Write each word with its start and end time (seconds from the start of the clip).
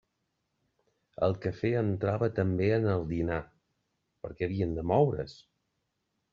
El 1.27 1.35
cafè 1.43 1.71
entrava 1.81 2.31
també 2.41 2.71
en 2.79 2.89
el 2.95 3.07
dinar; 3.13 3.39
per 4.25 4.35
què 4.41 4.51
havien 4.51 4.77
de 4.81 4.89
moure's? 4.95 5.41